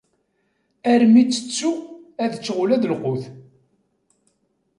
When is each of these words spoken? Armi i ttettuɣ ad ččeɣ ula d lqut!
Armi 0.91 1.19
i 1.21 1.23
ttettuɣ 1.25 1.77
ad 2.23 2.31
ččeɣ 2.39 2.57
ula 2.63 2.77
d 2.81 2.83
lqut! 2.91 3.23